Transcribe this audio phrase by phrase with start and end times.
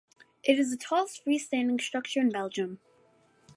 [0.43, 2.79] It is the tallest free standing structure in Belgium.